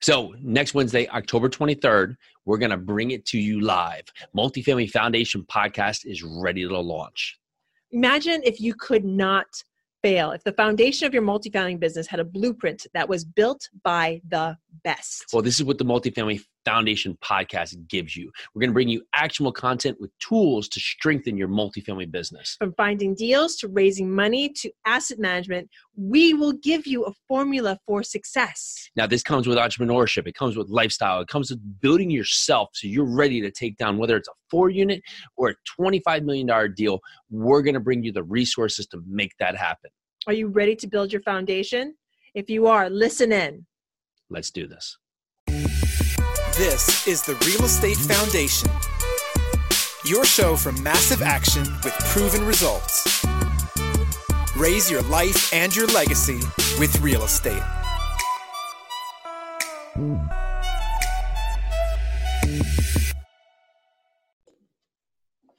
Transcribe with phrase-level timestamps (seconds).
[0.00, 4.04] So, next Wednesday, October 23rd, we're going to bring it to you live.
[4.36, 7.36] Multifamily Foundation podcast is ready to launch.
[7.90, 9.46] Imagine if you could not
[10.02, 14.20] fail, if the foundation of your multifamily business had a blueprint that was built by
[14.28, 15.26] the best.
[15.32, 18.30] Well, this is what the Multifamily Foundation podcast gives you.
[18.54, 22.56] We're going to bring you actionable content with tools to strengthen your multifamily business.
[22.58, 27.78] From finding deals to raising money to asset management, we will give you a formula
[27.86, 28.90] for success.
[28.96, 32.86] Now, this comes with entrepreneurship, it comes with lifestyle, it comes with building yourself so
[32.86, 35.00] you're ready to take down whether it's a four unit
[35.38, 37.00] or a $25 million deal.
[37.30, 39.90] We're going to bring you the resources to make that happen.
[40.26, 41.94] Are you ready to build your foundation?
[42.34, 43.64] If you are, listen in.
[44.28, 44.98] Let's do this.
[46.58, 48.68] This is the Real Estate Foundation,
[50.04, 53.24] your show for massive action with proven results.
[54.56, 56.40] Raise your life and your legacy
[56.80, 57.62] with real estate.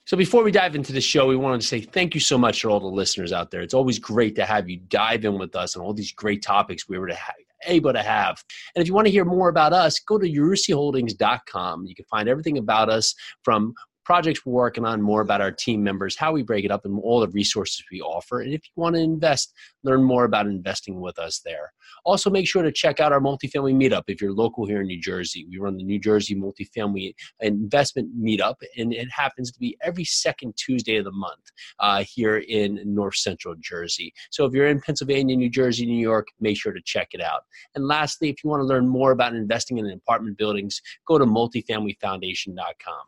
[0.03, 2.59] So before we dive into the show, we wanted to say thank you so much
[2.63, 3.61] to all the listeners out there.
[3.61, 6.89] It's always great to have you dive in with us on all these great topics
[6.89, 7.31] we were to ha-
[7.66, 8.44] able to have.
[8.76, 11.86] And if you want to hear more about us, go to yarusiholdings.com.
[11.86, 13.74] You can find everything about us from
[14.10, 17.00] projects we're working on, more about our team members, how we break it up, and
[17.04, 18.42] all the resources we offer.
[18.42, 21.72] And if you want to invest, learn more about investing with us there.
[22.06, 25.00] Also, make sure to check out our multifamily meetup if you're local here in New
[25.00, 25.46] Jersey.
[25.48, 30.58] We run the New Jersey Multifamily Investment Meetup, and it happens to be every second
[30.58, 34.12] Tuesday of the month uh, here in North Central Jersey.
[34.32, 37.44] So if you're in Pennsylvania, New Jersey, New York, make sure to check it out.
[37.76, 41.26] And lastly, if you want to learn more about investing in apartment buildings, go to
[41.26, 43.06] multifamilyfoundation.com.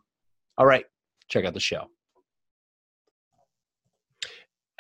[0.57, 0.85] All right,
[1.27, 1.87] check out the show.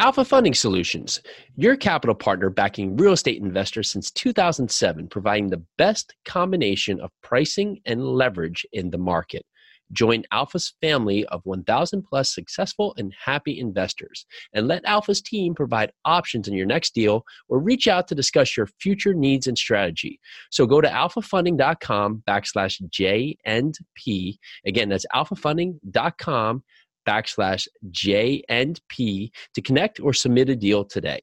[0.01, 1.21] Alpha Funding Solutions,
[1.55, 7.79] your capital partner backing real estate investors since 2007, providing the best combination of pricing
[7.85, 9.45] and leverage in the market.
[9.91, 15.91] Join Alpha's family of 1,000 plus successful and happy investors, and let Alpha's team provide
[16.05, 20.19] options in your next deal or reach out to discuss your future needs and strategy.
[20.49, 24.39] So go to alphafunding.com backslash J and P.
[24.65, 26.63] Again, that's alphafunding.com
[27.07, 31.21] backslash J and P to connect or submit a deal today.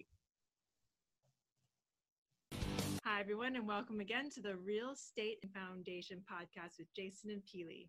[3.04, 7.88] Hi, everyone, and welcome again to the Real Estate Foundation podcast with Jason and Pili.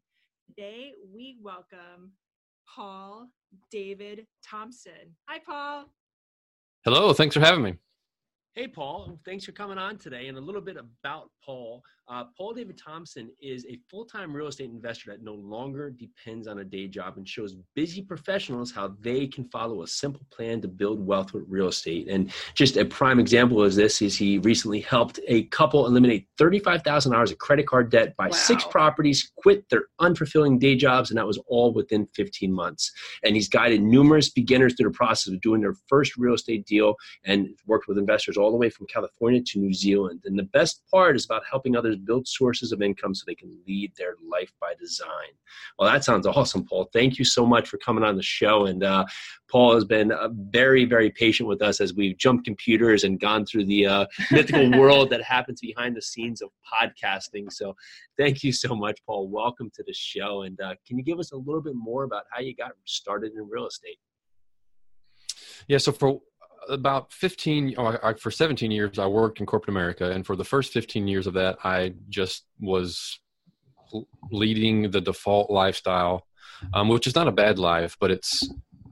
[0.55, 2.13] Today, we welcome
[2.67, 3.29] Paul
[3.69, 5.15] David Thompson.
[5.27, 5.85] Hi, Paul.
[6.83, 7.75] Hello, thanks for having me.
[8.55, 10.27] Hey, Paul, thanks for coming on today.
[10.27, 11.83] And a little bit about Paul.
[12.09, 16.47] Uh, Paul David Thompson is a full time real estate investor that no longer depends
[16.47, 20.59] on a day job and shows busy professionals how they can follow a simple plan
[20.61, 22.07] to build wealth with real estate.
[22.07, 27.31] And just a prime example of this is he recently helped a couple eliminate $35,000
[27.31, 28.31] of credit card debt, buy wow.
[28.31, 32.91] six properties, quit their unfulfilling day jobs, and that was all within 15 months.
[33.23, 36.95] And he's guided numerous beginners through the process of doing their first real estate deal
[37.23, 40.21] and worked with investors all the way from California to New Zealand.
[40.25, 43.57] And the best part is about helping others build sources of income so they can
[43.67, 45.31] lead their life by design.
[45.77, 46.89] Well, that sounds awesome, Paul.
[46.93, 48.65] Thank you so much for coming on the show.
[48.65, 49.05] And uh,
[49.49, 53.45] Paul has been uh, very, very patient with us as we've jumped computers and gone
[53.45, 57.51] through the uh, mythical world that happens behind the scenes of podcasting.
[57.51, 57.75] So,
[58.17, 59.27] thank you so much, Paul.
[59.27, 60.43] Welcome to the show.
[60.43, 63.33] And uh, can you give us a little bit more about how you got started
[63.33, 63.97] in real estate?
[65.67, 66.21] Yeah, so for
[66.69, 70.43] about 15 or I, for 17 years i worked in corporate america and for the
[70.43, 73.19] first 15 years of that i just was
[74.31, 76.25] leading the default lifestyle
[76.73, 78.47] um, which is not a bad life but it's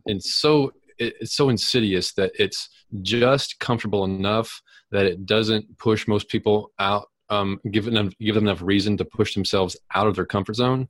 [0.06, 2.70] it's so it's so insidious that it's
[3.04, 4.62] just comfortable enough
[4.92, 9.06] that it doesn't push most people out um, give them give them enough reason to
[9.06, 10.88] push themselves out of their comfort zone.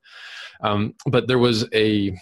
[0.61, 2.15] Um, but there was a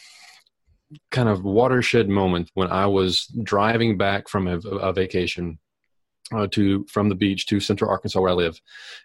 [1.12, 5.60] kind of watershed moment when I was driving back from a, a vacation
[6.34, 8.60] uh, to from the beach to Central Arkansas where I live,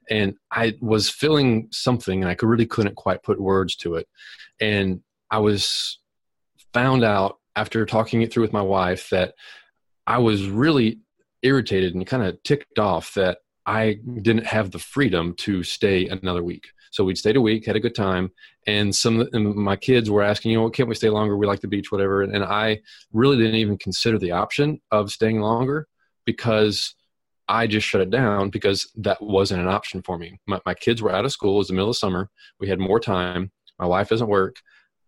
[0.08, 4.08] and I was feeling something, and I really couldn't quite put words to it,
[4.60, 5.00] and
[5.30, 5.98] I was
[6.72, 9.34] found out after talking it through with my wife that
[10.06, 11.00] I was really
[11.42, 16.42] irritated and kind of ticked off that I didn't have the freedom to stay another
[16.42, 16.68] week.
[16.90, 18.30] So we'd stayed a week, had a good time,
[18.66, 21.36] and some and my kids were asking, you know, can't we stay longer?
[21.36, 22.22] We like the beach, whatever.
[22.22, 22.80] And I
[23.12, 25.88] really didn't even consider the option of staying longer
[26.26, 26.94] because
[27.48, 30.38] I just shut it down because that wasn't an option for me.
[30.46, 31.54] My, my kids were out of school.
[31.54, 32.30] It was the middle of summer.
[32.60, 33.50] We had more time.
[33.78, 34.56] My wife doesn't work,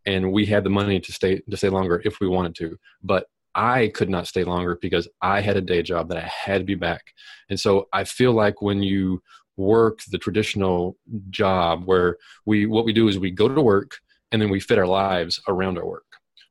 [0.07, 2.77] and we had the money to stay to stay longer if we wanted to.
[3.03, 6.59] But I could not stay longer because I had a day job that I had
[6.59, 7.03] to be back.
[7.51, 9.23] And so I feel like when you
[9.57, 10.97] work the traditional
[11.31, 12.17] job where
[12.47, 13.99] we what we do is we go to work
[14.31, 16.07] and then we fit our lives around our work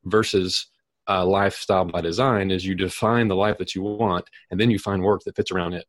[0.06, 0.68] versus
[1.10, 4.80] uh, lifestyle by design is you define the life that you want and then you
[4.80, 5.86] find work that fits around it.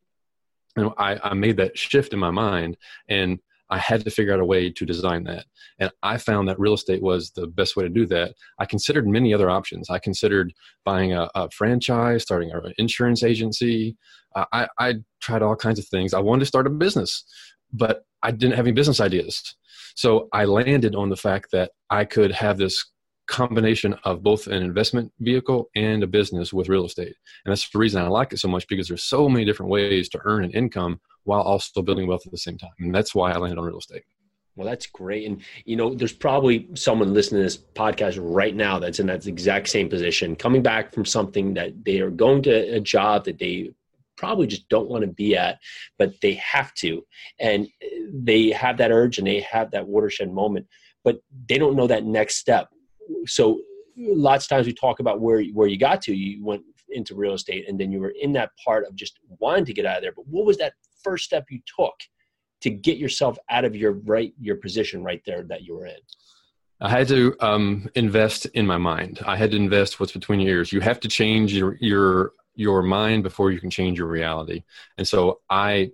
[0.74, 2.76] And I, I made that shift in my mind
[3.08, 3.38] and
[3.72, 5.46] I had to figure out a way to design that.
[5.78, 8.34] And I found that real estate was the best way to do that.
[8.58, 9.88] I considered many other options.
[9.88, 10.52] I considered
[10.84, 13.96] buying a, a franchise, starting an insurance agency.
[14.36, 16.12] Uh, I, I tried all kinds of things.
[16.12, 17.24] I wanted to start a business,
[17.72, 19.56] but I didn't have any business ideas.
[19.96, 22.91] So I landed on the fact that I could have this
[23.32, 27.14] combination of both an investment vehicle and a business with real estate.
[27.44, 30.08] And that's the reason I like it so much because there's so many different ways
[30.10, 32.70] to earn an income while also building wealth at the same time.
[32.78, 34.02] And that's why I landed on real estate.
[34.54, 35.26] Well, that's great.
[35.26, 39.26] And, you know, there's probably someone listening to this podcast right now that's in that
[39.26, 43.38] exact same position, coming back from something that they are going to a job that
[43.38, 43.70] they
[44.18, 45.58] probably just don't want to be at,
[45.98, 47.02] but they have to.
[47.40, 47.66] And
[48.12, 50.66] they have that urge and they have that watershed moment,
[51.02, 52.68] but they don't know that next step.
[53.26, 53.60] So,
[53.96, 56.14] lots of times we talk about where, where you got to.
[56.14, 59.64] You went into real estate and then you were in that part of just wanting
[59.66, 60.12] to get out of there.
[60.12, 61.94] But what was that first step you took
[62.62, 65.96] to get yourself out of your right your position right there that you were in?
[66.80, 69.20] I had to um, invest in my mind.
[69.24, 70.72] I had to invest what's between your ears.
[70.72, 74.62] You have to change your your your mind before you can change your reality.
[74.98, 75.90] And so I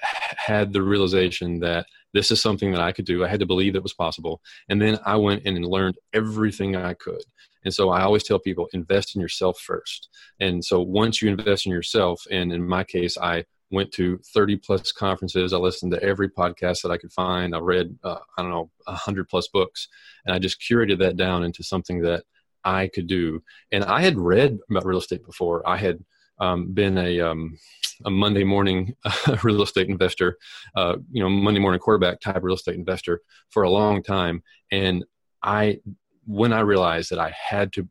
[0.00, 3.24] had the realization that this is something that I could do.
[3.24, 4.40] I had to believe it was possible.
[4.70, 7.22] And then I went and learned everything I could.
[7.64, 10.08] And so I always tell people invest in yourself first.
[10.40, 14.56] And so once you invest in yourself, and in my case, I went to 30
[14.58, 15.52] plus conferences.
[15.52, 17.54] I listened to every podcast that I could find.
[17.54, 19.88] I read, uh, I don't know, 100 plus books.
[20.24, 22.24] And I just curated that down into something that
[22.64, 23.42] I could do.
[23.72, 25.66] And I had read about real estate before.
[25.68, 25.98] I had
[26.38, 27.58] um, been a, um,
[28.04, 28.94] a Monday morning
[29.42, 30.36] real estate investor,
[30.76, 33.20] uh, you know, Monday morning quarterback type real estate investor
[33.50, 34.42] for a long time.
[34.72, 35.04] And
[35.42, 35.80] I,
[36.26, 37.88] when I realized that I had to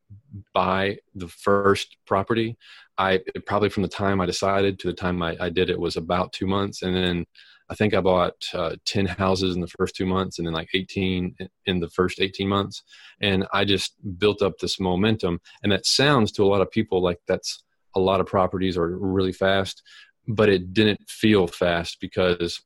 [0.53, 2.57] buy the first property,
[2.97, 5.97] I probably from the time I decided to the time I, I did it was
[5.97, 7.25] about two months, and then
[7.69, 10.69] I think I bought uh, ten houses in the first two months, and then like
[10.73, 11.35] eighteen
[11.65, 12.83] in the first eighteen months,
[13.21, 15.39] and I just built up this momentum.
[15.63, 17.63] And that sounds to a lot of people like that's
[17.95, 19.83] a lot of properties or really fast,
[20.27, 22.61] but it didn't feel fast because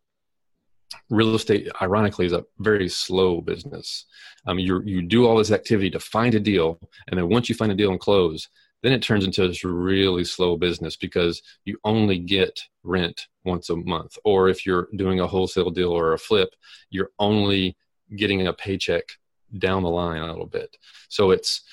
[1.09, 4.06] real estate ironically is a very slow business
[4.45, 6.79] um, you you do all this activity to find a deal
[7.09, 8.47] and then once you find a deal and close
[8.83, 13.75] then it turns into this really slow business because you only get rent once a
[13.75, 14.18] month.
[14.23, 16.50] Or if you're doing a wholesale deal or a flip,
[16.89, 17.75] you're only
[18.15, 19.03] getting a paycheck
[19.57, 20.75] down the line a little bit.
[21.09, 21.63] So it's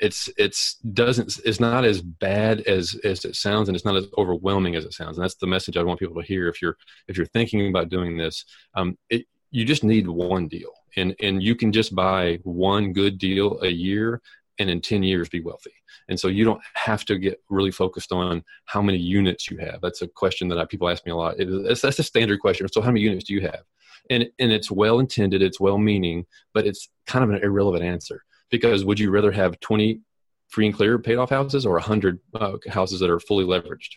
[0.00, 4.06] it's it's doesn't it's not as bad as as it sounds and it's not as
[4.18, 5.16] overwhelming as it sounds.
[5.16, 6.76] And that's the message i want people to hear if you're
[7.08, 8.44] if you're thinking about doing this.
[8.74, 13.18] Um, it, you just need one deal and and you can just buy one good
[13.18, 14.20] deal a year
[14.58, 15.72] and in 10 years be wealthy.
[16.08, 19.80] And so you don't have to get really focused on how many units you have.
[19.82, 21.34] That's a question that I, people ask me a lot.
[21.38, 22.66] It's, that's a standard question.
[22.72, 23.62] So how many units do you have?
[24.08, 28.22] And and it's well intended it's well meaning but it's kind of an irrelevant answer
[28.50, 30.00] because would you rather have 20
[30.48, 33.96] free and clear paid off houses or 100 uh, houses that are fully leveraged?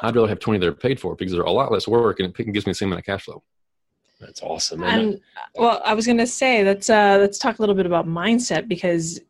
[0.00, 2.28] I'd rather have 20 that are paid for because they're a lot less work and
[2.38, 3.42] it gives me the same amount of cash flow.
[4.20, 4.82] That's awesome.
[4.82, 5.20] And
[5.56, 8.66] well, I was going to say let's uh, let's talk a little bit about mindset
[8.66, 9.20] because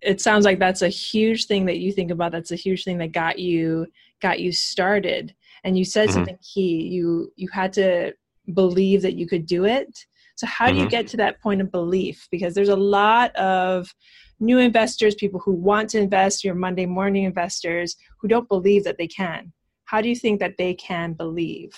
[0.00, 2.32] it sounds like that's a huge thing that you think about.
[2.32, 3.86] That's a huge thing that got you
[4.20, 5.34] got you started.
[5.62, 6.14] And you said mm-hmm.
[6.14, 6.82] something key.
[6.82, 8.12] You you had to
[8.52, 10.04] believe that you could do it
[10.36, 10.74] so how mm-hmm.
[10.74, 10.90] do you mm-hmm.
[10.90, 13.94] get to that point of belief because there's a lot of
[14.40, 18.98] new investors people who want to invest your monday morning investors who don't believe that
[18.98, 19.52] they can
[19.84, 21.72] how do you think that they can believe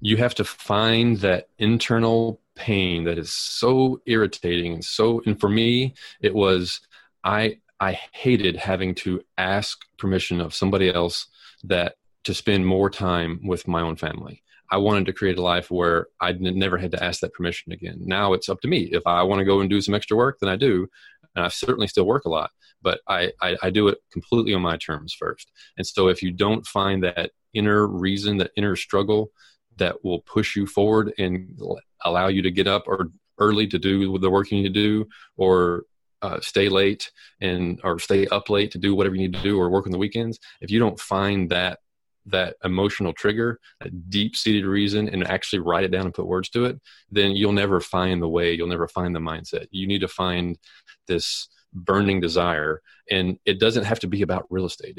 [0.00, 5.48] you have to find that internal pain that is so irritating and so and for
[5.48, 6.80] me it was
[7.26, 11.26] I I hated having to ask permission of somebody else
[11.64, 14.42] that to spend more time with my own family.
[14.70, 17.98] I wanted to create a life where I never had to ask that permission again.
[18.00, 18.88] Now it's up to me.
[18.92, 20.88] If I want to go and do some extra work, then I do.
[21.34, 22.50] And I certainly still work a lot,
[22.82, 25.50] but I, I, I do it completely on my terms first.
[25.76, 29.30] And so if you don't find that inner reason, that inner struggle
[29.76, 31.60] that will push you forward and
[32.04, 35.06] allow you to get up or early to do the work you need to do
[35.36, 35.84] or
[36.22, 39.60] uh, stay late and or stay up late to do whatever you need to do
[39.60, 41.78] or work on the weekends if you don't find that
[42.26, 46.48] that emotional trigger that deep seated reason and actually write it down and put words
[46.48, 46.78] to it
[47.10, 50.58] then you'll never find the way you'll never find the mindset you need to find
[51.06, 52.80] this burning desire
[53.10, 54.94] and it doesn't have to be about real estate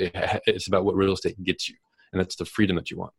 [0.46, 1.76] it's about what real estate gets you
[2.12, 3.14] and that's the freedom that you want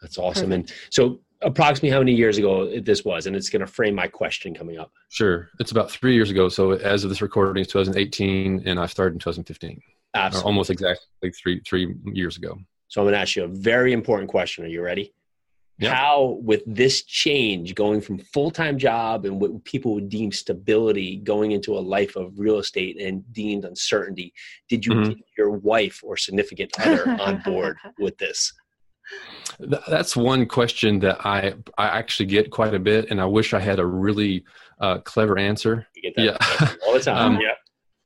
[0.00, 0.70] that's awesome Perfect.
[0.70, 4.06] and so approximately how many years ago this was, and it's going to frame my
[4.06, 4.92] question coming up.
[5.08, 6.48] Sure, it's about three years ago.
[6.48, 9.80] So as of this recording, it's 2018, and I started in 2015.
[10.12, 10.46] Absolutely.
[10.46, 12.58] almost exactly three three years ago.
[12.90, 14.64] So I'm going to ask you a very important question.
[14.64, 15.14] Are you ready?
[15.78, 15.94] Yeah.
[15.94, 21.16] How, with this change, going from full time job and what people would deem stability,
[21.18, 24.34] going into a life of real estate and deemed uncertainty,
[24.68, 25.08] did you Mhm.
[25.16, 28.52] get your wife or significant other on board with this?
[29.88, 33.60] That's one question that I I actually get quite a bit, and I wish I
[33.60, 34.44] had a really
[34.80, 35.86] uh, clever answer.
[35.94, 36.74] You get that Yeah.
[36.86, 37.34] all the time.
[37.36, 37.54] Um, yeah.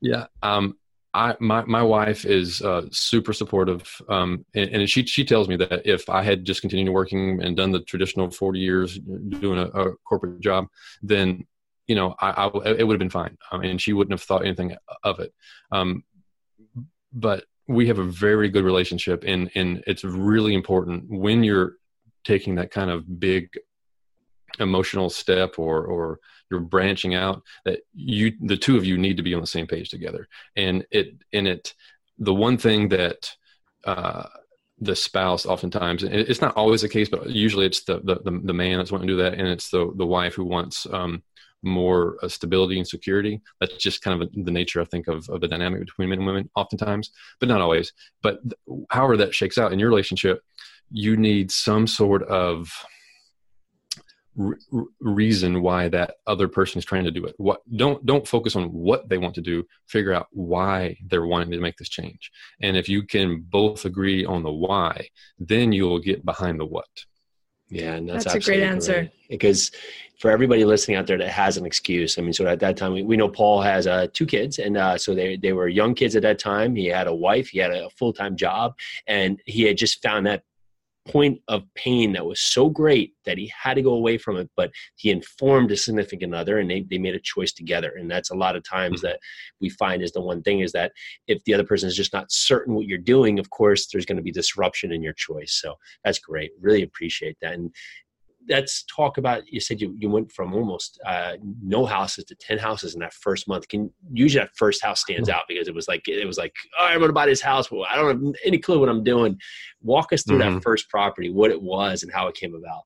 [0.01, 0.27] Yeah.
[0.43, 0.77] Um,
[1.15, 5.57] I my my wife is uh, super supportive, um, and, and she she tells me
[5.57, 9.67] that if I had just continued working and done the traditional forty years doing a,
[9.67, 10.67] a corporate job,
[11.03, 11.47] then
[11.87, 14.45] you know I, I it would have been fine, um, and she wouldn't have thought
[14.45, 15.33] anything of it.
[15.71, 16.03] Um,
[17.13, 21.77] but we have a very good relationship, and and it's really important when you're
[22.25, 23.51] taking that kind of big
[24.61, 26.21] emotional step or or
[26.51, 29.67] you're branching out that you the two of you need to be on the same
[29.67, 30.29] page together.
[30.57, 31.75] And it and it
[32.19, 33.31] the one thing that
[33.85, 34.25] uh
[34.81, 38.77] the spouse oftentimes it's not always the case but usually it's the the, the, man
[38.77, 41.23] that's wanting to do that and it's the the wife who wants um
[41.63, 43.41] more uh, stability and security.
[43.59, 46.27] That's just kind of the nature i think of, of the dynamic between men and
[46.27, 47.93] women oftentimes but not always.
[48.23, 50.43] But th- however that shakes out in your relationship
[50.91, 52.71] you need some sort of
[54.37, 58.27] re- re- reason why that other person is trying to do it what don't don't
[58.29, 61.89] focus on what they want to do figure out why they're wanting to make this
[61.89, 65.07] change and if you can both agree on the why
[65.39, 66.87] then you'll get behind the what
[67.71, 68.93] Yeah, and that's, That's a great answer.
[68.93, 69.11] great.
[69.31, 69.71] Because
[70.21, 72.93] for everybody listening out there that has an excuse, I mean, so at that time
[72.93, 75.95] we, we know Paul has uh, two kids, and uh, so they they were young
[75.95, 76.77] kids at that time.
[76.77, 78.75] He had a wife, he had a full time job,
[79.07, 80.43] and he had just found that
[81.07, 84.51] point of pain that was so great that he had to go away from it.
[84.57, 87.95] But he informed a significant other, and they they made a choice together.
[87.99, 89.09] And that's a lot of times mm-hmm.
[89.09, 89.21] that
[89.61, 90.93] we find is the one thing is that
[91.27, 94.17] if the other person is just not certain what you're doing, of course, there's going
[94.17, 95.59] to be disruption in your choice.
[95.61, 96.53] So that's great.
[96.61, 97.55] Really appreciate that.
[97.55, 97.75] And
[98.49, 102.59] let's talk about you said you, you went from almost uh, no houses to 10
[102.59, 103.69] houses in that first month.
[103.69, 106.85] Can usually that first house stands out because it was like it was like oh,
[106.87, 107.71] i'm gonna buy this house.
[107.71, 109.39] Well i don't have any clue what i'm doing.
[109.83, 110.63] Walk us through that Mhm.
[110.63, 112.83] first property what it was and how it came about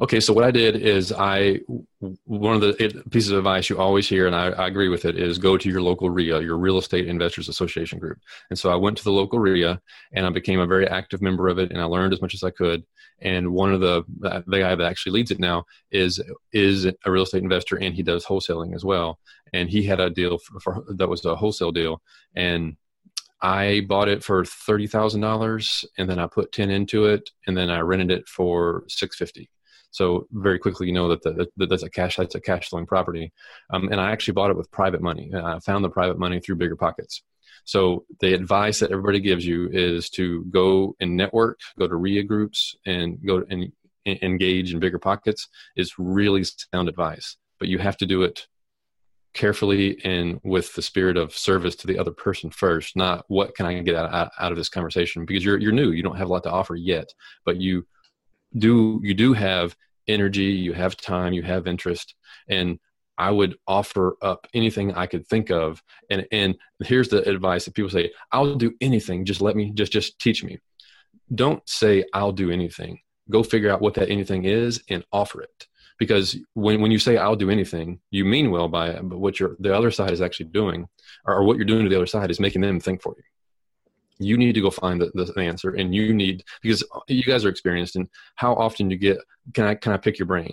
[0.00, 1.60] Okay, so what I did is I
[2.24, 5.16] one of the pieces of advice you always hear, and I, I agree with it,
[5.16, 8.18] is go to your local REIA, your Real Estate Investors Association group.
[8.50, 9.80] And so I went to the local REIA,
[10.12, 12.42] and I became a very active member of it, and I learned as much as
[12.42, 12.84] I could.
[13.20, 14.02] And one of the
[14.46, 16.20] the guy that actually leads it now is
[16.52, 19.18] is a real estate investor, and he does wholesaling as well.
[19.52, 22.02] And he had a deal for, for that was a wholesale deal,
[22.34, 22.76] and
[23.42, 27.56] I bought it for thirty thousand dollars, and then I put ten into it, and
[27.56, 29.50] then I rented it for six fifty.
[29.92, 32.86] So very quickly, you know that, the, that that's a cash that's a cash flowing
[32.86, 33.32] property,
[33.70, 35.30] um, and I actually bought it with private money.
[35.32, 37.20] And I found the private money through BiggerPockets.
[37.64, 42.24] So the advice that everybody gives you is to go and network, go to REIA
[42.24, 43.72] groups, and go and
[44.06, 45.46] en- engage in BiggerPockets
[45.76, 47.36] is really sound advice.
[47.58, 48.46] But you have to do it
[49.34, 53.64] carefully and with the spirit of service to the other person first not what can
[53.64, 56.28] i get out, out, out of this conversation because you're you're new you don't have
[56.28, 57.08] a lot to offer yet
[57.46, 57.86] but you
[58.56, 59.76] do you do have
[60.08, 62.14] energy you have time you have interest
[62.48, 62.78] and
[63.18, 65.82] i would offer up anything i could think of.
[66.10, 69.24] And and here's the advice that people say i'll do anything.
[69.24, 70.58] Just let me just just teach me.
[71.34, 73.00] Don't say i'll do anything.
[73.30, 75.68] Go figure out what that anything is and offer it.
[75.98, 79.38] Because when, when you say i'll do anything you mean well by it but what
[79.38, 80.88] you're the other side is actually doing
[81.24, 83.22] or, or what you're doing to the other side is making them think for you
[84.24, 87.48] you need to go find the, the answer and you need because you guys are
[87.48, 89.18] experienced and how often you get
[89.54, 90.52] can i can i pick your brain?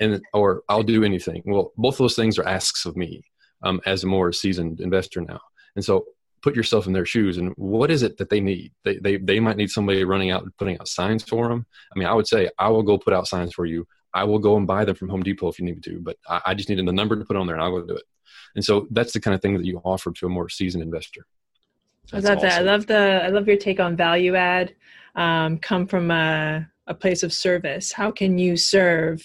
[0.00, 1.42] And or i'll do anything.
[1.46, 3.22] Well both of those things are asks of me
[3.62, 5.40] um, as a more seasoned investor now.
[5.76, 6.06] And so
[6.42, 8.72] put yourself in their shoes and what is it that they need?
[8.84, 11.98] They, they they might need somebody running out and putting out signs for them i
[11.98, 13.86] mean i would say i will go put out signs for you.
[14.12, 16.16] I will go and buy them from home depot if you need me to but
[16.28, 18.04] i, I just needed the number to put on there and i'll go do it.
[18.54, 21.26] And so that's the kind of thing that you offer to a more seasoned investor
[22.12, 22.60] I love that.
[22.60, 23.22] I love the.
[23.24, 24.74] I love your take on value add.
[25.14, 27.92] Um, come from a, a place of service.
[27.92, 29.24] How can you serve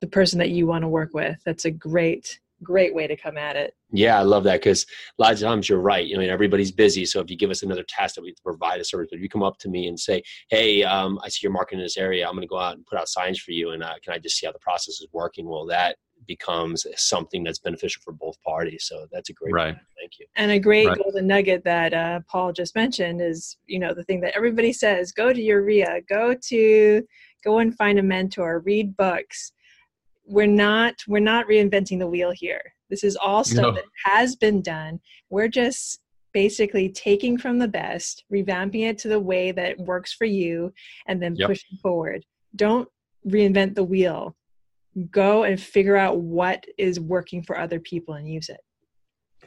[0.00, 1.38] the person that you want to work with?
[1.44, 3.74] That's a great, great way to come at it.
[3.92, 4.86] Yeah, I love that because
[5.18, 6.08] a lot of times you're right.
[6.14, 7.04] I mean, everybody's busy.
[7.06, 9.20] So if you give us another task that we have to provide a service, if
[9.20, 11.96] you come up to me and say, "Hey, um, I see you're marketing in this
[11.96, 12.26] area.
[12.26, 14.18] I'm going to go out and put out signs for you, and uh, can I
[14.18, 15.96] just see how the process is working?" Well, that
[16.34, 18.84] becomes something that's beneficial for both parties.
[18.88, 19.52] So that's a great.
[19.52, 19.76] Right.
[19.98, 20.26] Thank you.
[20.36, 20.98] And a great Right.
[21.02, 25.10] golden nugget that uh, Paul just mentioned is, you know, the thing that everybody says:
[25.10, 27.02] go to your REIA, go to
[27.42, 29.52] go and find a mentor, read books.
[30.24, 32.62] We're not we're not reinventing the wheel here.
[32.90, 33.72] This is all stuff No.
[33.72, 35.00] that has been done.
[35.30, 36.00] We're just
[36.32, 40.72] basically taking from the best, revamping it to the way that works for you,
[41.08, 41.48] and then Yep.
[41.48, 42.24] pushing forward.
[42.54, 42.88] Don't
[43.26, 44.36] reinvent the wheel.
[45.10, 48.60] Go and figure out what is working for other people and use it.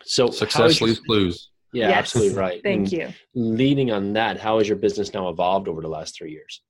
[0.04, 1.50] So Success is your- leaves clues.
[1.74, 1.98] Yeah, Yes.
[1.98, 2.62] absolutely right.
[2.64, 3.10] Thank And you.
[3.34, 6.62] Leading on that, how has your business now evolved over the last three years?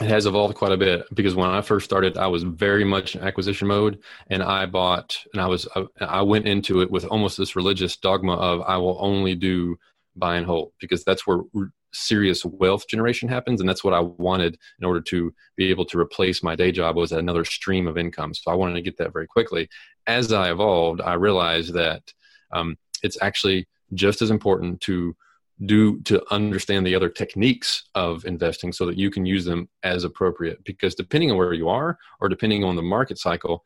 [0.00, 3.16] It has evolved quite a bit because when I first started, I was very much
[3.16, 7.04] in acquisition mode, and I bought and I was uh, I went into it with
[7.06, 9.76] almost this religious dogma of I will only do
[10.16, 14.00] buy and hold because that's where r- serious wealth generation happens, and that's what I
[14.00, 17.98] wanted in order to be able to replace my day job was another stream of
[17.98, 18.34] income.
[18.34, 19.68] So I wanted to get that very quickly.
[20.06, 22.12] As I evolved, I realized that
[22.52, 25.14] um, it's actually just as important to
[25.66, 30.04] do to understand the other techniques of investing so that you can use them as
[30.04, 33.62] appropriate because depending on where you are or depending on the market cycle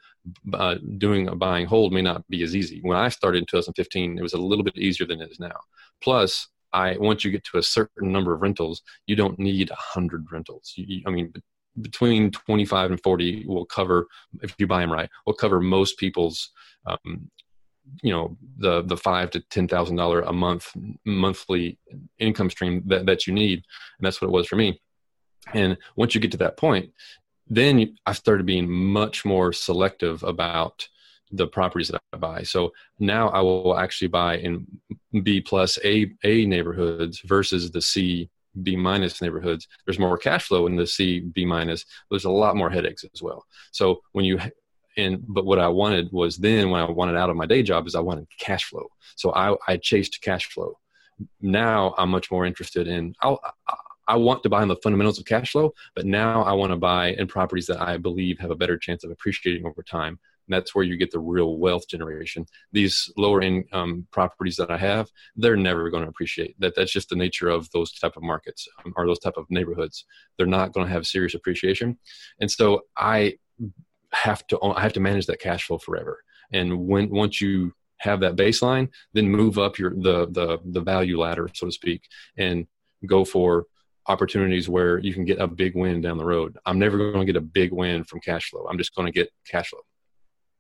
[0.54, 3.46] uh, doing a buy and hold may not be as easy when i started in
[3.46, 5.56] 2015 it was a little bit easier than it is now
[6.02, 9.74] plus i once you get to a certain number of rentals you don't need a
[9.74, 10.72] 100 rentals.
[10.76, 11.32] You, i mean
[11.80, 14.06] between 25 and 40 will cover
[14.42, 16.50] if you buy them right will cover most people's
[16.86, 17.30] um,
[18.02, 20.72] you know the the five to ten thousand dollar a month
[21.04, 21.78] monthly
[22.18, 23.58] income stream that, that you need.
[23.58, 24.80] And that's what it was for me.
[25.52, 26.90] And once you get to that point
[27.48, 30.88] then i started being much more selective about
[31.32, 34.66] the properties that i buy so now i will actually buy in
[35.22, 38.28] b plus a a neighborhoods versus the c
[38.62, 42.56] b minus neighborhoods there's more cash flow in the c b minus there's a lot
[42.56, 44.38] more headaches as well so when you
[44.96, 47.86] and but what I wanted was then when I wanted out of my day job
[47.86, 48.86] is I wanted cash flow.
[49.16, 50.78] So I I chased cash flow.
[51.40, 53.74] Now I'm much more interested in I'll, I
[54.06, 56.76] I want to buy in the fundamentals of cash flow, but now I want to
[56.76, 60.18] buy in properties that I believe have a better chance of appreciating over time.
[60.48, 62.46] That's where you get the real wealth generation.
[62.72, 66.58] These lower income properties that I have, they're never going to appreciate.
[66.60, 69.46] That that's just the nature of those type of markets um, or those type of
[69.50, 70.04] neighborhoods.
[70.36, 71.98] They're not going to have serious appreciation,
[72.40, 73.38] and so I
[74.12, 76.22] have to I have to manage that cash flow forever.
[76.52, 81.18] And when once you have that baseline, then move up your the the the value
[81.18, 82.02] ladder, so to speak,
[82.36, 82.66] and
[83.06, 83.66] go for
[84.06, 86.58] opportunities where you can get a big win down the road.
[86.66, 88.66] I'm never going to get a big win from cash flow.
[88.68, 89.80] I'm just going to get cash flow.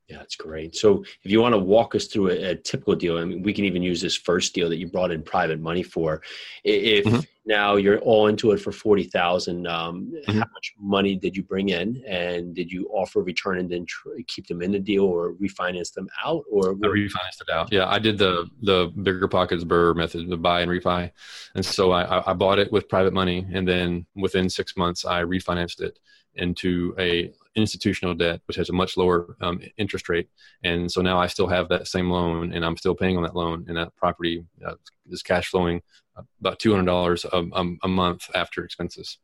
[0.08, 0.76] Yeah, that's great.
[0.76, 3.54] So if you want to walk us through a, a typical deal, I mean, we
[3.54, 6.20] can even use this first deal that you brought in private money for.
[6.62, 7.26] If Mhm.
[7.46, 10.34] now you're all into it for forty thousand, um, Mhm.
[10.34, 14.10] how much money did you bring in, and did you offer return and then tr-
[14.26, 17.72] keep them in the deal or refinance them out, or I refinanced it out.
[17.72, 21.10] Yeah, I did the the bigger pockets BRRRR method, the buy and refi,
[21.54, 25.22] and so I- I bought it with private money, and then within six months I
[25.22, 25.98] refinanced it
[26.34, 30.28] into a institutional debt, which has a much lower um, interest rate,
[30.62, 33.36] and so now I still have that same loan, and I'm still paying on that
[33.36, 34.74] loan, and that property uh,
[35.10, 35.80] is cash flowing
[36.40, 37.44] about two hundred dollars a
[37.82, 39.18] a month after expenses.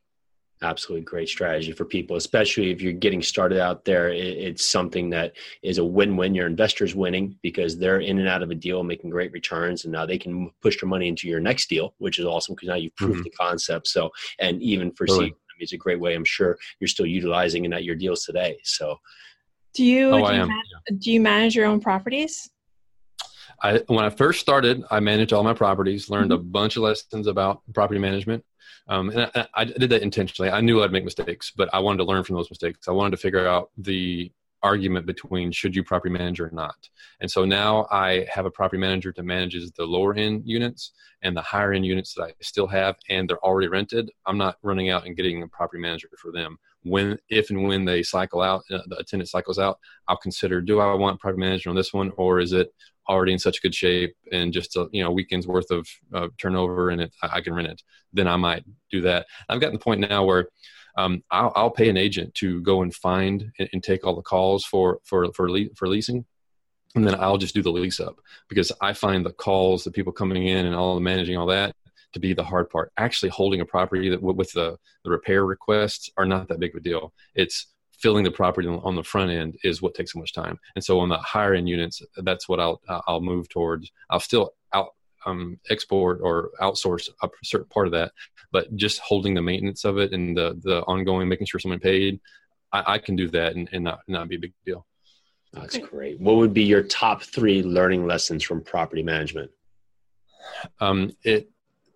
[0.63, 4.09] absolutely great strategy for people, especially if you're getting started out there.
[4.09, 6.35] It, it's something that is a win-win.
[6.35, 9.91] Your investors winning because they're in and out of a deal, making great returns, and
[9.91, 12.75] now they can push their money into your next deal, which is awesome because now
[12.75, 13.23] you've proved Mhm.
[13.23, 13.87] the concept.
[13.87, 15.33] So, and even for Totally.
[15.61, 16.15] Seed, I it's a great way.
[16.15, 18.57] I'm sure you're still utilizing in at your deals today.
[18.63, 18.97] So,
[19.73, 20.47] Do you, Oh, do, you am.
[20.47, 20.63] man-
[20.99, 22.49] do you manage your own properties?
[23.63, 27.27] I when I first started, I managed all my properties, learned a bunch of lessons
[27.27, 28.43] about property management.
[28.87, 30.49] Um, and I, I did that intentionally.
[30.49, 32.87] I knew I'd make mistakes, but I wanted to learn from those mistakes.
[32.87, 34.31] I wanted to figure out the
[34.63, 36.89] argument between should you property manage or not.
[37.19, 40.91] And so now I have a property manager that manages the lower end units
[41.23, 44.11] and the higher end units that I still have, and they're already rented.
[44.25, 46.57] I'm not running out and getting a property manager for them.
[46.83, 50.79] When, if and when they cycle out, uh, the tenant cycles out, I'll consider: Do
[50.79, 52.73] I want property manager on this one, or is it
[53.07, 56.89] already in such good shape and just a you know weekends worth of uh, turnover
[56.89, 57.81] and it, I I can rent it?
[58.13, 59.27] Then I might do that.
[59.47, 60.49] I've gotten the point now where
[60.97, 64.21] um, I'll, I'll pay an agent to go and find and, and take all the
[64.21, 66.25] calls for for for, le- for leasing
[66.95, 70.11] and then I'll just do the lease up because I find the calls, the people
[70.11, 71.75] coming in, and all the managing all that
[72.13, 72.91] to be the hard part.
[72.97, 76.77] Actually, holding a property that with the the repair requests are not that big of
[76.77, 77.13] a deal.
[77.35, 80.59] It's filling the property on- the front end is what takes so much time.
[80.75, 83.91] And so on the higher end units, that's what I'll I'll move towards.
[84.09, 84.53] I'll still
[85.25, 88.11] um, export or outsource a certain part of that,
[88.51, 92.19] but just holding the maintenance of it and the the ongoing, making sure someone paid,
[92.71, 94.85] I, I can do that and, and not not be a big deal.
[95.53, 96.19] that's great.
[96.19, 99.51] What would be your top three learning lessons from property management?
[100.79, 101.49] um, it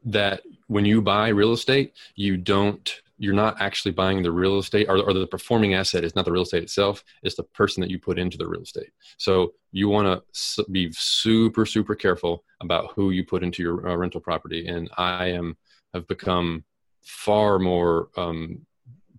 [0.06, 4.88] that when you buy real estate, you don't you're not actually buying the real estate
[4.90, 7.90] or, or, the performing asset is not the real estate itself it's the person that
[7.90, 8.90] you put into the real estate.
[9.18, 13.96] So you want to be super super careful about who you put into your uh,
[13.96, 15.58] rental property and i am
[15.94, 16.64] have become
[17.04, 18.66] far more um,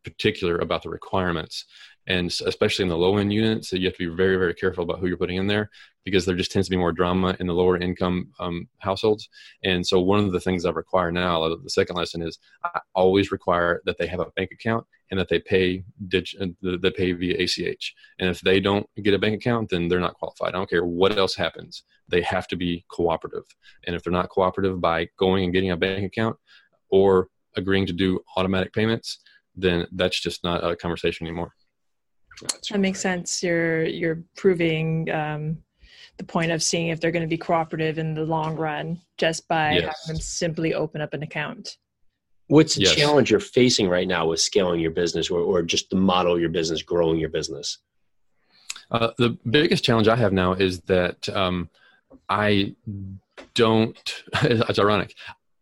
[0.05, 1.65] particular about the requirements
[2.07, 4.85] and especially in the low end units so you have to be very very careful
[4.85, 5.71] about who you're putting in there
[6.05, 9.29] because there just tends to be more drama in the lower income um, households.
[9.65, 12.81] And so one of the things i require now uh, the second lesson is i
[12.95, 16.91] always require that they have a bank account and that they pay dig- uh, they
[16.91, 20.55] pay via ach and if they don't get a bank account then they're not qualified.
[20.55, 23.43] I don't care what else happens they have to be cooperative.
[23.85, 26.37] And if they're not cooperative by going and getting a bank account
[26.89, 29.19] or agreeing to do automatic payments
[29.57, 31.53] then that's just not a conversation anymore
[32.41, 33.43] that's that makes sense.
[33.43, 35.59] You're you're proving um,
[36.19, 39.47] the point of seeing if they're going to be cooperative in the long run just
[39.49, 39.83] by yes.
[39.83, 41.77] having them simply open up an account.
[42.49, 42.95] What's the yes.
[42.95, 46.41] challenge you're facing right now with scaling your business, or, or just the model of
[46.41, 47.79] your business, growing your business?
[48.91, 51.69] Uh, the biggest challenge I have now is that um,
[52.29, 52.77] I
[53.55, 54.23] don't.
[54.43, 55.15] it's ironic.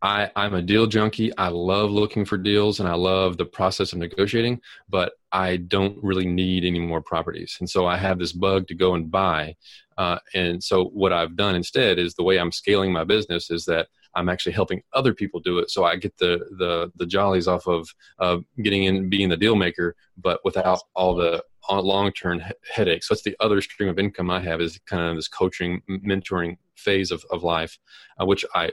[0.04, 1.34] I, I'm a deal junkie.
[1.38, 5.96] I love looking for deals and I love the process of negotiating, but I don't
[6.04, 7.56] really need any more properties.
[7.58, 9.56] And so I have this bug to go and buy.
[9.96, 13.64] Uh, and so what I've done instead is the way I'm scaling my business is
[13.64, 15.70] that I'm actually helping other people do it.
[15.70, 17.88] So I get the the the jollies off of
[18.18, 23.08] uh, getting in, being the deal maker, but without all the long term headaches.
[23.08, 26.58] So that's the other stream of income I have is kind of this coaching, mentoring
[26.76, 27.78] phase of, of life,
[28.20, 28.70] uh, which I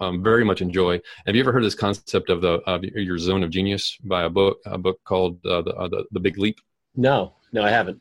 [0.00, 1.00] um, very much enjoy.
[1.26, 4.30] Have you ever heard this concept of the uh, your zone of genius by a
[4.30, 6.60] book a book called uh, the, uh, the, the Big Leap?
[6.94, 8.00] No, no, I haven't.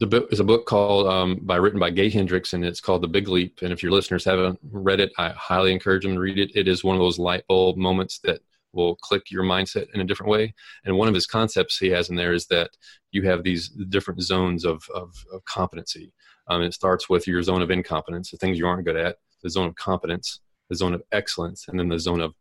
[0.00, 3.02] The book is a book called um, by written by Gay Hendricks, and it's called
[3.02, 3.60] The Big Leap.
[3.62, 6.52] And if your listeners haven't read it, I highly encourage them to read it.
[6.54, 8.40] It is one of those light bulb moments that
[8.72, 10.54] will click your mindset in a different way.
[10.84, 12.70] And one of his concepts he has in there is that
[13.10, 16.12] you have these different zones of of, of competency.
[16.48, 19.50] Um, it starts with your zone of incompetence, the things you aren't good at, the
[19.50, 22.34] zone of competence, the zone of excellence, and then the zone of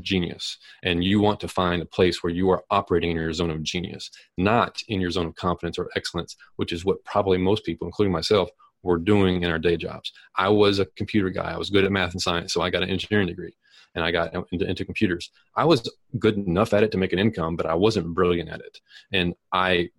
[0.00, 0.58] genius.
[0.82, 3.62] And you want to find a place where you are operating in your zone of
[3.62, 7.86] genius, not in your zone of competence or excellence, which is what probably most people,
[7.86, 8.50] including myself,
[8.82, 10.12] were doing in our day jobs.
[10.36, 11.52] I was a computer guy.
[11.52, 13.54] I was good at math and science, so I got an engineering degree
[13.94, 15.30] and I got into, into computers.
[15.56, 18.60] I was good enough at it to make an income, but I wasn't brilliant at
[18.60, 18.80] it.
[19.12, 19.90] And I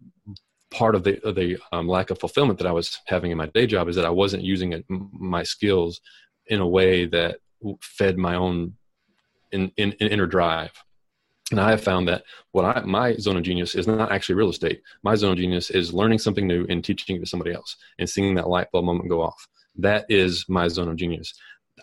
[0.71, 3.65] part of the the um, lack of fulfillment that I was having in my day
[3.65, 6.01] job is that I wasn't using it, my skills
[6.47, 7.39] in a way that
[7.81, 8.73] fed my own
[9.51, 10.71] in, in, in inner drive.
[11.51, 12.23] And I have found that
[12.53, 14.81] what I, my zone of genius is not actually real estate.
[15.03, 18.09] My zone of genius is learning something new and teaching it to somebody else and
[18.09, 19.47] seeing that light bulb moment go off.
[19.75, 21.33] That is my zone of genius.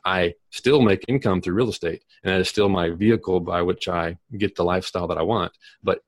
[0.05, 3.89] I still make income through real estate, and that is still my vehicle by which
[3.89, 5.53] I get the lifestyle that I want.
[5.83, 6.01] But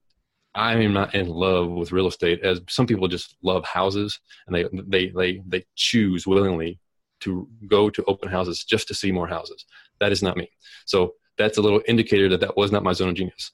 [0.54, 4.54] I am not in love with real estate as some people just love houses and
[4.54, 6.78] they they they they choose willingly
[7.24, 9.64] to go to open houses just to see more houses.
[10.00, 10.50] That is not me.
[10.86, 13.50] So that's a little indicator that that was not my zone of genius.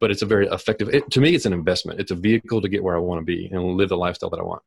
[0.00, 0.88] But it's a very effective.
[0.88, 2.00] It, to me, it's an investment.
[2.00, 4.40] It's a vehicle to get where I want to be and live the lifestyle that
[4.40, 4.62] I want.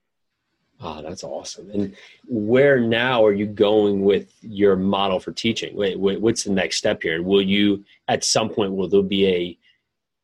[0.80, 1.72] Oh, that's awesome.
[1.72, 1.96] And
[2.28, 5.76] where now are you going with your model for teaching?
[5.76, 7.22] Wait, what's the next step here?
[7.24, 9.58] Will you, at some point, will there be a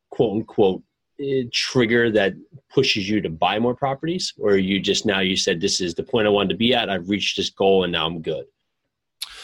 [0.09, 0.83] quote unquote
[1.51, 2.33] trigger that
[2.69, 4.33] pushes you to buy more properties?
[4.39, 6.89] Or you just now you said this is the point i wanted to be at.
[6.89, 8.45] I've reached this goal and now i'm good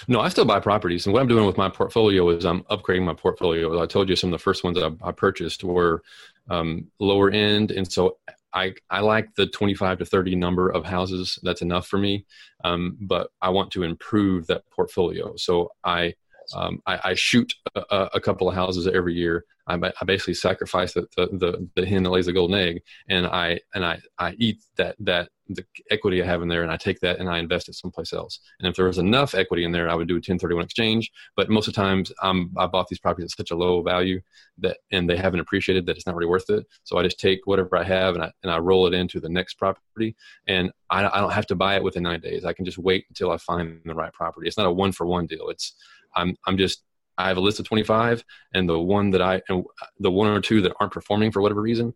[0.07, 1.05] no i still buy properties.
[1.05, 3.81] And what i'm doing with my portfolio is i'm upgrading my portfolio.
[3.81, 6.01] I told you some of the first ones i, I purchased were
[6.49, 7.71] um, lower end.
[7.71, 8.17] And so
[8.53, 11.39] I, I like the 25 to 30 number of houses.
[11.43, 12.25] That's enough for me.
[12.63, 15.35] Um, but i want to improve that portfolio.
[15.38, 16.13] So i
[16.55, 20.93] um, I, I, shoot a, a, couple of houses every year I, I basically sacrifice
[20.93, 24.63] the, the, the, hen that lays the golden egg and I, and I, I eat
[24.78, 27.69] that, that the equity I have in there and I take that and I invest
[27.69, 28.39] it someplace else.
[28.60, 31.12] And if there was enough equity in there, I would do a 1031 exchange.
[31.36, 34.21] But most of the times I'm, I bought these properties at such a low value
[34.60, 36.65] that, and they haven't appreciated that it's not really worth it.
[36.84, 39.30] So I just take whatever I have and I, and I roll it into the
[39.30, 40.15] next property
[40.47, 42.45] and I, I don't have to buy it within nine days.
[42.45, 44.47] I can just wait until I find the right property.
[44.47, 45.49] It's not a one for one deal.
[45.49, 45.75] It's,
[46.15, 46.84] I'm, I'm just
[47.17, 48.23] I have a list of 25,
[48.54, 49.63] and the one that I, and
[49.99, 51.93] the one or two that aren't performing for whatever reason,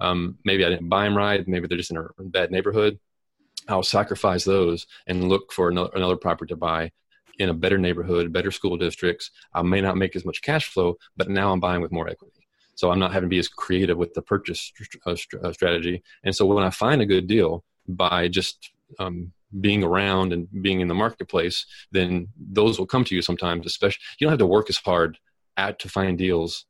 [0.00, 2.98] um, maybe I didn't buy them right, maybe they're just in a bad neighborhood.
[3.68, 6.90] I'll sacrifice those and look for another, another property to buy
[7.38, 9.30] in a better neighborhood, better school districts.
[9.54, 12.46] I may not make as much cash flow, but now I'm buying with more equity.
[12.74, 14.72] So I'm not having to be as creative with the purchase
[15.06, 16.02] uh, uh, strategy.
[16.24, 20.80] And so when I find a good deal by just um, being around and being
[20.80, 23.66] in the marketplace, then those will come to you sometimes.
[23.66, 25.18] Especially, you don't have to work as hard
[25.56, 26.66] at to find deals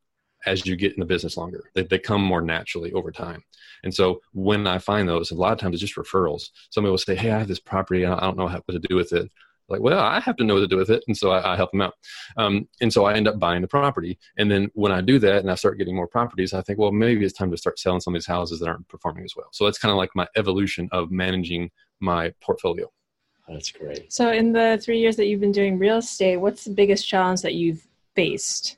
[0.47, 1.65] as you get in the business longer.
[1.75, 3.43] They, they come more naturally over time.
[3.83, 6.51] And so when I find those, a lot of times it's just referrals.
[6.71, 8.07] Somebody will say, Hey, I have this property.
[8.07, 9.31] I don't know what to do with it.
[9.69, 11.05] Like, well, I have to know what to do with it.
[11.07, 11.95] And so I, I help them out.
[12.37, 14.19] Um, and so I end up buying the property.
[14.39, 16.93] And then when I do that and I start getting more properties, I think, well,
[16.93, 19.49] maybe it's time to start selling some of these houses that aren't performing as well.
[19.53, 22.91] So that's kind of like my evolution of managing my portfolio.
[23.49, 24.13] That's great.
[24.13, 27.41] So, in the three years that you've been doing real estate, what's the biggest challenge
[27.43, 28.77] that you've faced?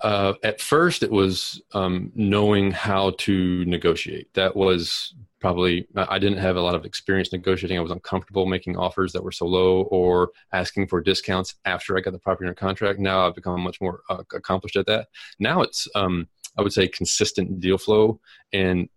[0.00, 4.32] Uh, at first, it was um, knowing how to negotiate.
[4.34, 7.76] That was probably I didn't have a lot of experience negotiating.
[7.76, 12.00] I was uncomfortable making offers that were so low or asking for discounts after I
[12.00, 13.00] got the property under contract.
[13.00, 15.08] Now I've become much more uh, accomplished at that.
[15.40, 18.20] Now it's um, I would say consistent deal flow
[18.52, 18.88] and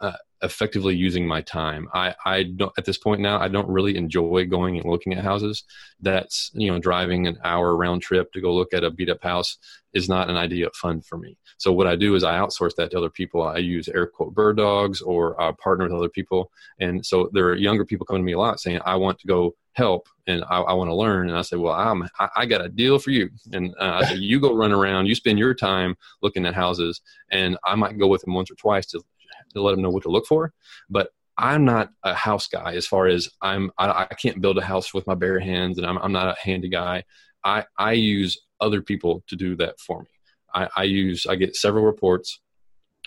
[0.00, 1.88] uh, effectively using my time.
[1.94, 5.24] I, I don't at this point now I don't really enjoy going and looking at
[5.24, 5.64] houses.
[6.00, 9.22] That's you know driving an hour round trip to go look at a beat up
[9.22, 9.58] house
[9.94, 11.36] is not an idea of fun for me.
[11.58, 13.42] So what I do is I outsource that to other people.
[13.42, 16.50] I use air quote bird dogs or I partner with other people.
[16.80, 19.26] And so there are younger people coming to me a lot saying I want to
[19.26, 21.28] go help and I, I want to learn.
[21.28, 23.30] And I say, well, I'm, I, I got a deal for you.
[23.52, 27.00] And uh, I say, you go run around, you spend your time looking at houses
[27.30, 29.02] and I might go with them once or twice to
[29.54, 30.52] to let them know what to look for.
[30.88, 33.70] But I'm not a house guy as far as I'm.
[33.78, 36.36] I, I can't build a house with my bare hands, and I'm, I'm not a
[36.40, 37.04] handy guy.
[37.44, 40.08] I I use other people to do that for me.
[40.54, 42.40] I, I use I get several reports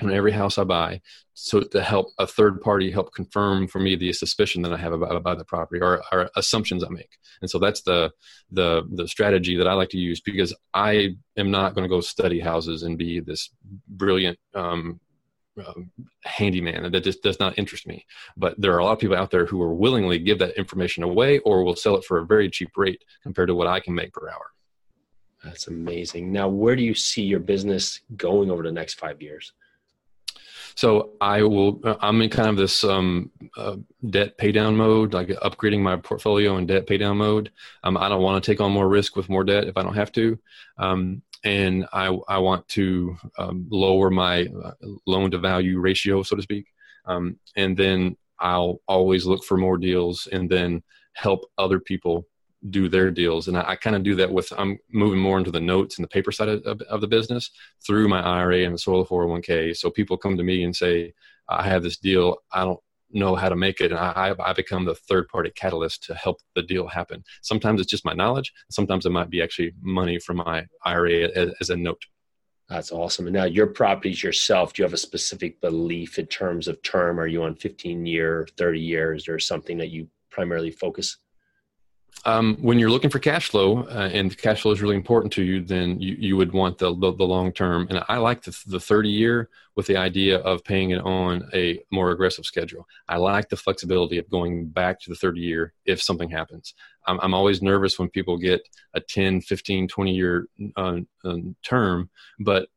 [0.02, 1.02] on every house I buy,
[1.34, 4.92] so to help a third party help confirm for me the suspicion that I have
[4.92, 7.18] about, about the property or, or, assumptions I make.
[7.42, 8.12] And so that's the
[8.52, 12.02] the the strategy that I like to use because I am not going to go
[12.02, 13.50] study houses and be this
[13.88, 15.00] brilliant um,
[15.66, 15.92] um,
[16.24, 19.32] handyman that just does not interest me but there are a lot of people out
[19.32, 22.50] there who will willingly give that information away or will sell it for a very
[22.50, 24.52] cheap rate compared to what i can make per hour
[25.44, 29.54] that's amazing now where do you see your business going over the next five years
[30.76, 31.80] so I will.
[32.02, 33.78] I'm in kind of this um, uh,
[34.10, 37.52] debt pay down mode, like upgrading my portfolio in debt pay down mode.
[37.84, 39.96] Um, I don't want to take on more risk with more debt if I don't
[39.96, 40.38] have to.
[40.78, 44.72] Um, and I, I want to um, lower my uh,
[45.06, 46.66] loan to value ratio, so to speak.
[47.06, 52.28] Um, and then I'll always look for more deals and then help other people
[52.72, 53.48] do their deals.
[53.48, 56.04] And I, I kind of do that with, I'm moving more into the notes and
[56.04, 57.52] the paper side of, of, of the business
[57.86, 59.78] through my IRA and the Solo 401k.
[59.78, 61.14] So people come to me and say,
[61.48, 62.38] I have this deal.
[62.52, 62.80] I don't
[63.12, 66.38] know how to make it and I, I become the third party catalyst to help
[66.56, 67.24] the deal happen.
[67.42, 71.54] Sometimes it's just my knowledge sometimes it might be actually money from my ira as,
[71.62, 72.02] as a note.
[72.68, 73.28] That's awesome.
[73.28, 77.20] And now your properties yourself do you have a specific belief in terms of term?
[77.20, 81.18] Are you on 15 year 30 years or something that you primarily focus
[82.24, 85.44] um, when you're looking for cash flow uh, and cash flow is really important to
[85.44, 87.88] you, then you, you would want the, the, the long term.
[87.90, 91.84] And I like the, the 30 year with the idea of paying it on a
[91.92, 92.88] more aggressive schedule.
[93.08, 96.74] I like the flexibility of going back to the 30 year if something happens.
[97.06, 100.48] I'm, I'm always nervous when people get a 10, 15, 20 year
[100.78, 102.70] uh, um, term, but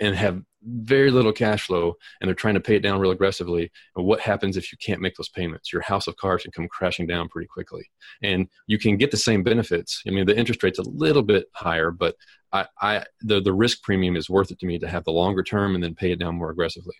[0.00, 3.70] and have very little cash flow and they're trying to pay it down real aggressively
[3.94, 5.72] and what happens if you can't make those payments?
[5.72, 7.84] Your house of cards can come crashing down pretty quickly.
[8.22, 10.02] And you can get the same benefits.
[10.06, 12.16] I mean the interest rate's a little bit higher but
[12.52, 15.42] i, I the, the risk premium is worth it to me to have the longer
[15.42, 16.96] term and then pay it down more aggressively.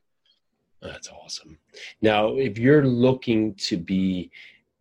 [0.82, 1.58] That's awesome.
[2.02, 4.30] Now if you're looking to be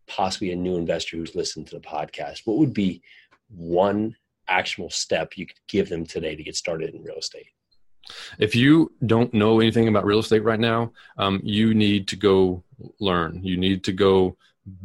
[0.06, 3.02] possibly a new investor who's listened to the podcast what would be
[3.48, 4.16] one
[4.48, 7.48] actionable step you could give them today to get started in real estate
[8.38, 12.62] if you don't know anything about real estate right now, um, you need to go
[13.00, 13.40] learn.
[13.42, 14.36] You need to go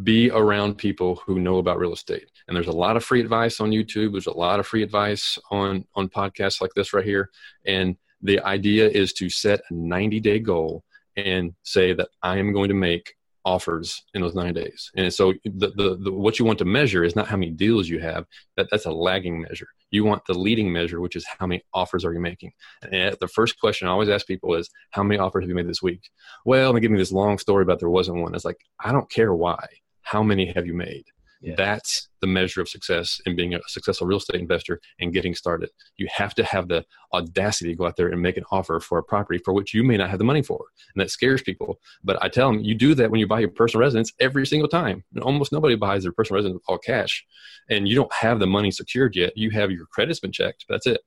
[0.03, 2.29] be around people who know about real estate.
[2.47, 4.11] And there's a lot of free advice on YouTube.
[4.11, 7.29] There's a lot of free advice on on podcasts like this right here.
[7.65, 10.83] And the idea is to set a 90 day goal
[11.15, 14.91] and say that I am going to make offers in those nine days.
[14.95, 17.89] And so the, the, the, what you want to measure is not how many deals
[17.89, 18.25] you have.
[18.55, 19.67] That, that's a lagging measure.
[19.89, 22.53] You want the leading measure, which is how many offers are you making.
[22.91, 25.67] And the first question I always ask people is, how many offers have you made
[25.67, 26.09] this week?
[26.45, 28.35] Well, they give me this long story about there wasn't one.
[28.35, 29.65] It's like, I don't care why.
[30.01, 31.05] How many have you made?
[31.41, 31.55] Yeah.
[31.57, 35.71] That's the measure of success in being a successful real estate investor and getting started.
[35.97, 38.99] You have to have the audacity to go out there and make an offer for
[38.99, 40.65] a property for which you may not have the money for.
[40.93, 41.79] And that scares people.
[42.03, 44.69] But I tell them, you do that when you buy your personal residence every single
[44.69, 45.03] time.
[45.15, 47.25] And almost nobody buys their personal residence with all cash.
[47.69, 49.35] And you don't have the money secured yet.
[49.35, 50.65] You have your credit's been checked.
[50.69, 51.01] That's it.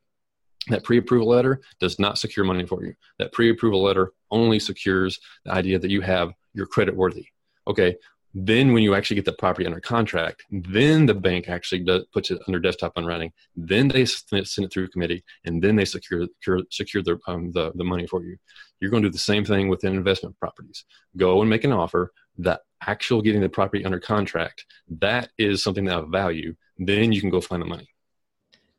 [0.69, 2.95] That pre approval letter does not secure money for you.
[3.19, 7.27] That pre approval letter only secures the idea that you have your credit worthy.
[7.67, 7.97] Okay,
[8.35, 12.33] Then, when you actually get the property under contract, then the bank actually does, puts
[12.33, 13.33] it under desktop and running.
[13.55, 17.73] Then they send it through committee, and then they secure secure, secure the, um, the
[17.77, 18.37] the money for you.
[18.81, 20.85] You're going to do the same thing within investment properties.
[21.17, 22.13] Go and make an offer.
[22.37, 24.65] The actual getting the property under contract
[25.01, 26.55] that is something that of value.
[26.79, 27.89] Then you can go find the money.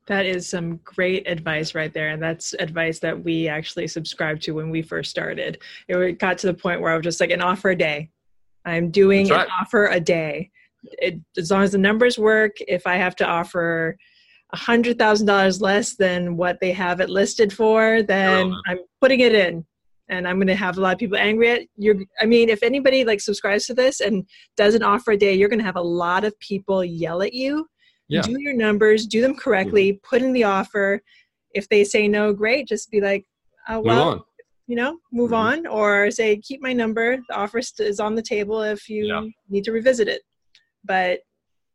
[0.07, 2.09] That is some great advice right there.
[2.09, 5.59] And that's advice that we actually subscribed to when we first started.
[5.87, 8.11] It got to the point where I was just like, an offer a day.
[8.65, 9.45] I'm doing right.
[9.45, 10.51] an offer a day.
[10.84, 13.97] It, as long as the numbers work, if I have to offer
[14.56, 18.62] $100,000 less than what they have it listed for, then oh.
[18.67, 19.65] I'm putting it in.
[20.08, 22.06] And I'm going to have a lot of people angry at you.
[22.21, 24.23] I mean, if anybody like subscribes to this and
[24.56, 27.34] does an offer a day, you're going to have a lot of people yell at
[27.34, 27.67] you
[28.08, 28.21] yeah.
[28.21, 30.08] do your numbers, do them correctly, mm-hmm.
[30.08, 31.01] put in the offer.
[31.54, 32.67] If they say no, great.
[32.67, 33.25] Just be like,
[33.69, 34.28] oh, well,
[34.67, 35.65] you know, move mm-hmm.
[35.65, 37.17] on, or say, keep my number.
[37.30, 39.23] The offer is on the table if you yeah.
[39.49, 40.21] need to revisit it.
[40.84, 41.19] But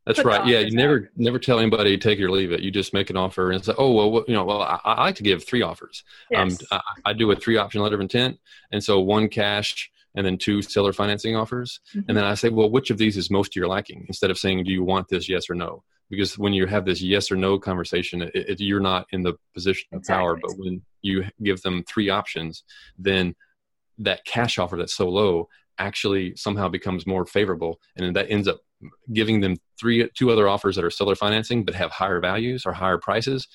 [0.07, 0.46] that's right.
[0.46, 1.09] Yeah, you never out.
[1.16, 2.61] never tell anybody take it or leave it.
[2.61, 5.16] You just make an offer and say, "Oh well, you know, well, I, I like
[5.16, 6.05] to give three offers.
[6.35, 6.62] Um, yes.
[6.70, 8.38] Um, I, I, do a three option letter of intent,
[8.72, 12.09] and so one cash, and then two seller financing offers, mm-hmm.
[12.09, 14.05] and then I say, well, which of these is most to your liking?
[14.09, 15.85] Instead of saying, do you want this, yes or no?
[16.10, 19.34] Because when you have this yes or no conversation it, it, you're not in the
[19.54, 20.20] position of exactly.
[20.20, 22.64] power but when you give them three options
[22.98, 23.34] then
[23.98, 28.48] that cash offer that's so low actually somehow becomes more favorable and then that ends
[28.48, 28.60] up
[29.12, 32.72] giving them three two other offers that are seller financing but have higher values or
[32.72, 33.46] higher prices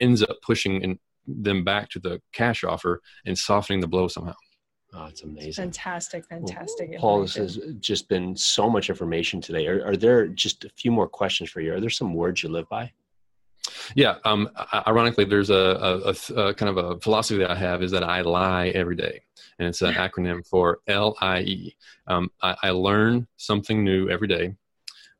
[0.00, 4.34] ends up pushing in, them back to the cash offer and softening the blow somehow
[4.96, 5.48] Oh, it's amazing.
[5.48, 6.90] It's Fantastic, fantastic.
[6.90, 9.66] Well, Paul, this has just been so much information today.
[9.66, 11.74] Are, are, there just a few more questions for you?
[11.74, 12.92] Are there some words you live by?
[13.96, 14.16] Yeah.
[14.24, 14.50] Um,
[14.86, 15.54] ironically, there's a,
[16.06, 19.22] a, a, kind of a philosophy that I have is that I lie every day.
[19.58, 21.76] And it's an acronym for L I E.
[22.06, 24.54] Um, I, I learn something new every day.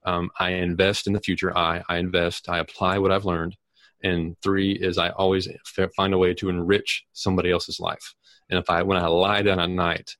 [0.06, 1.56] Um, I invest in the future.
[1.56, 3.56] I, I invest, I apply what I've learned.
[4.04, 5.48] And three is I always
[5.96, 8.14] find a way to enrich somebody else's life.
[8.50, 10.14] And if I, when I lie down at night,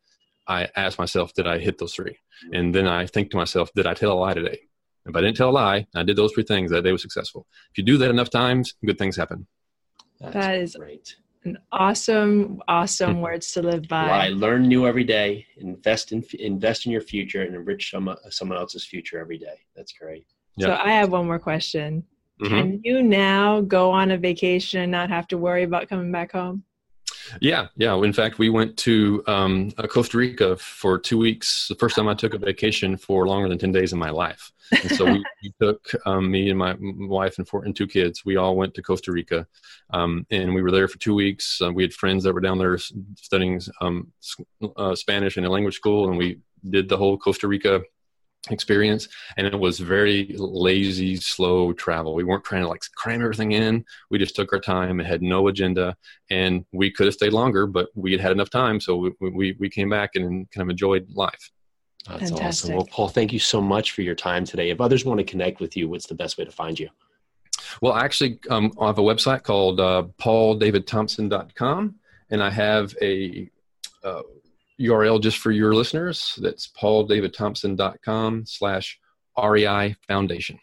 [0.48, 2.18] I ask myself, did I hit those three?
[2.46, 2.54] Mm-hmm.
[2.54, 4.58] And then I think to myself, did I tell a lie today?
[5.06, 7.46] If I didn't tell a lie, I did those three things, that day was successful.
[7.70, 9.46] If you do that enough times, good things happen.
[10.18, 11.16] That's that is great.
[11.44, 14.08] An awesome, awesome words to live by.
[14.08, 15.46] Lie, learn new every day.
[15.58, 19.60] Invest in invest in your future and enrich some, someone else's future every day.
[19.76, 20.24] That's great.
[20.58, 22.04] So I have one more question.
[22.40, 22.54] Mm-hmm.
[22.54, 26.32] Can you now go on a vacation and not have to worry about coming back
[26.32, 26.64] home?
[27.40, 27.94] Yeah, yeah.
[28.02, 31.68] In fact, we went to um, uh, Costa Rica for two weeks.
[31.68, 34.52] The first time I took a vacation for longer than ten days in my life.
[34.72, 38.24] And so we, we took um, me and my wife and four and two kids.
[38.24, 39.46] We all went to Costa Rica,
[39.90, 41.60] um, and we were there for two weeks.
[41.62, 42.78] Uh, we had friends that were down there
[43.16, 44.12] studying um,
[44.76, 47.82] uh, Spanish in a language school, and we did the whole Costa Rica
[48.50, 52.14] experience and it was very lazy slow travel.
[52.14, 53.84] We weren't trying to like cram everything in.
[54.10, 55.00] We just took our time.
[55.00, 55.96] And had no agenda
[56.30, 59.56] and we could have stayed longer but we had had enough time so we, we,
[59.58, 61.50] we came back and kind of enjoyed life.
[62.08, 62.44] That's Fantastic.
[62.44, 64.70] awesome well paul thank you so much for your time today.
[64.70, 66.88] If others want to connect with you what's the best way to find you?
[67.80, 71.94] Well actually um, i have a website called uh, pauldavidthompson.com
[72.30, 73.50] and i have a
[74.04, 74.22] uh,
[74.80, 76.38] URL just for your listeners.
[76.40, 78.98] That's pauldavidthompson.com slash
[79.42, 80.58] REI Foundation.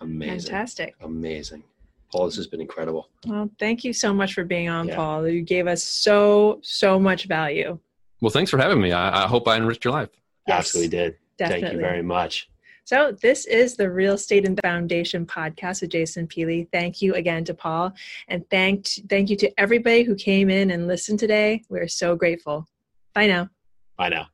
[0.00, 0.50] Amazing.
[0.50, 0.94] Fantastic.
[1.02, 1.62] Amazing.
[2.10, 3.08] Paul, this has been incredible.
[3.26, 4.96] Well, thank you so much for being on, yeah.
[4.96, 5.28] Paul.
[5.28, 7.78] You gave us so, so much value.
[8.20, 8.92] Well, thanks for having me.
[8.92, 10.10] I, I hope I enriched your life.
[10.46, 11.16] Yes, Absolutely did.
[11.36, 11.62] Definitely.
[11.62, 12.48] Thank you very much.
[12.86, 16.68] So, this is the Real Estate and Foundation podcast with Jason Pili.
[16.70, 17.94] Thank you again to Paul,
[18.28, 21.62] and thank thank you to everybody who came in and listened today.
[21.70, 22.68] We're so grateful.
[23.14, 23.48] Bye now.
[23.96, 24.26] Bye now.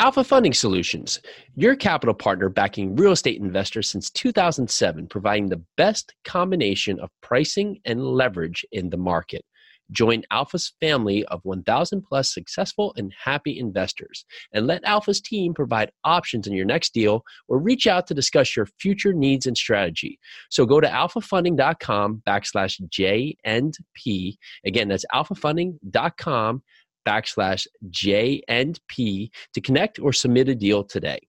[0.00, 1.20] Alpha Funding Solutions,
[1.56, 7.78] your capital partner backing real estate investors since 2007, providing the best combination of pricing
[7.84, 9.44] and leverage in the market.
[9.92, 14.24] Join Alpha's family of 1,000 plus successful and happy investors,
[14.54, 18.56] and let Alpha's team provide options in your next deal or reach out to discuss
[18.56, 20.18] your future needs and strategy.
[20.48, 24.38] So go to alphafunding.com backslash J and P.
[24.64, 26.62] Again, that's alphafunding.com
[27.06, 31.20] backslash J and P to connect or submit a deal today.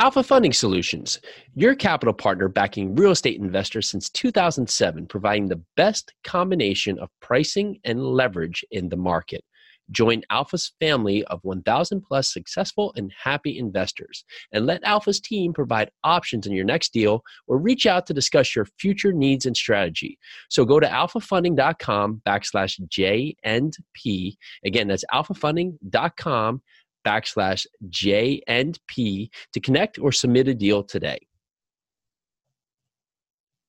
[0.00, 1.20] Alpha Funding Solutions,
[1.54, 7.78] your capital partner backing real estate investors since 2007, providing the best combination of pricing
[7.84, 9.44] and leverage in the market.
[9.90, 14.24] Join Alpha's family of 1,000 plus successful and happy investors.
[14.52, 18.54] And let Alpha's team provide options in your next deal or reach out to discuss
[18.54, 20.18] your future needs and strategy.
[20.48, 24.38] So go to alphafunding.com backslash J and P.
[24.64, 26.62] Again, that's alphafunding.com
[27.06, 31.18] backslash J and P to connect or submit a deal today.